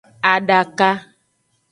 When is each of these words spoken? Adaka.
Adaka. 0.31 0.89